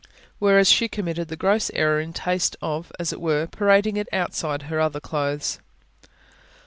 Whereas 0.39 0.67
she 0.67 0.87
committed 0.87 1.27
the 1.27 1.35
gross 1.35 1.69
error 1.75 1.99
in 1.99 2.11
taste 2.11 2.55
of, 2.59 2.91
as 2.97 3.13
it 3.13 3.21
were, 3.21 3.45
parading 3.45 3.97
it 3.97 4.09
outside 4.11 4.63
her 4.63 4.79
other 4.79 4.99
clothes. 4.99 5.59